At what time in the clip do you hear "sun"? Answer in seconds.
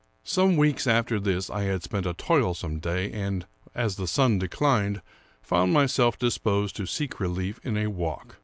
4.07-4.39